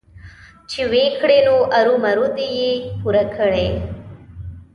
چې 0.69 0.81
ويې 0.91 1.07
کړي 1.19 1.39
نو 1.47 1.55
ارومرو 1.77 2.27
دې 2.35 2.47
يې 2.59 2.71
پوره 3.01 3.23
کړي. 3.35 3.67